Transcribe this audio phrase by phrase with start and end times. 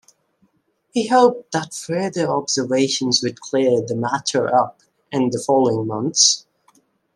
[0.89, 4.79] He hoped that further observations would clear the matter up
[5.11, 6.47] in the following months.